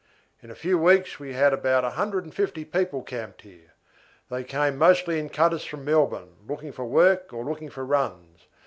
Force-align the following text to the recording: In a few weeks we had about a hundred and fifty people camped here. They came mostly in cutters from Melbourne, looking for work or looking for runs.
In 0.41 0.49
a 0.49 0.55
few 0.55 0.79
weeks 0.79 1.19
we 1.19 1.33
had 1.33 1.53
about 1.53 1.85
a 1.85 1.91
hundred 1.91 2.23
and 2.23 2.33
fifty 2.33 2.65
people 2.65 3.03
camped 3.03 3.43
here. 3.43 3.75
They 4.31 4.43
came 4.43 4.75
mostly 4.75 5.19
in 5.19 5.29
cutters 5.29 5.63
from 5.63 5.85
Melbourne, 5.85 6.37
looking 6.47 6.71
for 6.71 6.85
work 6.85 7.31
or 7.31 7.45
looking 7.45 7.69
for 7.69 7.85
runs. 7.85 8.47